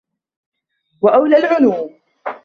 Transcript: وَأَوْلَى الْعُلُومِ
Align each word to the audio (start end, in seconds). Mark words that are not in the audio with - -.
وَأَوْلَى 1.01 1.37
الْعُلُومِ 1.37 1.99